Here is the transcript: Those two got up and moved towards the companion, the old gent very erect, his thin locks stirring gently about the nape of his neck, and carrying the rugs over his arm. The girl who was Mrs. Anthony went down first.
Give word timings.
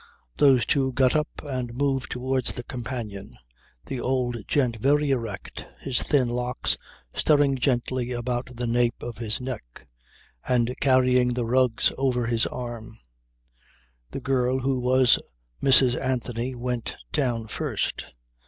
Those 0.39 0.65
two 0.65 0.93
got 0.93 1.15
up 1.15 1.27
and 1.43 1.75
moved 1.75 2.09
towards 2.09 2.55
the 2.55 2.63
companion, 2.63 3.37
the 3.85 4.01
old 4.01 4.35
gent 4.47 4.77
very 4.77 5.11
erect, 5.11 5.67
his 5.79 6.01
thin 6.01 6.27
locks 6.27 6.75
stirring 7.13 7.55
gently 7.57 8.11
about 8.11 8.47
the 8.55 8.65
nape 8.65 9.03
of 9.03 9.19
his 9.19 9.39
neck, 9.39 9.87
and 10.47 10.73
carrying 10.79 11.35
the 11.35 11.45
rugs 11.45 11.91
over 11.99 12.25
his 12.25 12.47
arm. 12.47 12.97
The 14.09 14.21
girl 14.21 14.57
who 14.57 14.79
was 14.79 15.19
Mrs. 15.61 15.95
Anthony 16.01 16.55
went 16.55 16.95
down 17.13 17.45
first. 17.47 18.07